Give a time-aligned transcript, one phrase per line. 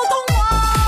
[0.00, 0.79] 不懂我。